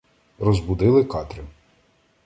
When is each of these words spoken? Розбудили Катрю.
Розбудили 0.39 1.03
Катрю. 1.03 1.43